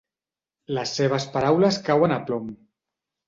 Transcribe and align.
Les 0.77 0.93
seves 0.99 1.27
paraules 1.35 1.79
cauen 1.91 2.17
a 2.17 2.19
plom. 2.31 2.49